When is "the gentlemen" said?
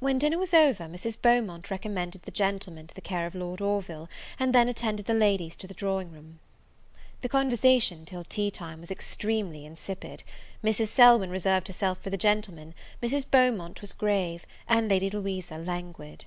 2.22-2.88, 12.10-12.74